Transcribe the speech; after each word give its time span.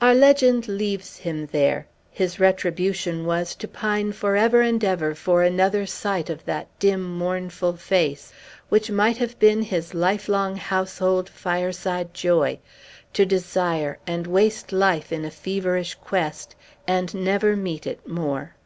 Our 0.00 0.16
legend 0.16 0.66
leaves 0.66 1.18
him 1.18 1.46
there. 1.52 1.86
His 2.10 2.40
retribution 2.40 3.24
was, 3.24 3.54
to 3.54 3.68
pine 3.68 4.10
forever 4.10 4.62
and 4.62 4.82
ever 4.82 5.14
for 5.14 5.44
another 5.44 5.86
sight 5.86 6.28
of 6.28 6.44
that 6.44 6.66
dim, 6.80 7.04
mournful 7.04 7.74
face, 7.76 8.32
which 8.68 8.90
might 8.90 9.18
have 9.18 9.38
been 9.38 9.62
his 9.62 9.94
life 9.94 10.28
long 10.28 10.56
household 10.56 11.28
fireside 11.28 12.12
joy, 12.12 12.58
to 13.12 13.24
desire, 13.24 13.96
and 14.08 14.26
waste 14.26 14.72
life 14.72 15.12
in 15.12 15.24
a 15.24 15.30
feverish 15.30 15.94
quest, 15.94 16.56
and 16.88 17.14
never 17.14 17.54
meet 17.54 17.86
it 17.86 18.08
more. 18.08 18.56